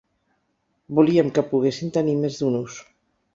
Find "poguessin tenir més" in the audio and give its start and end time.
1.51-2.41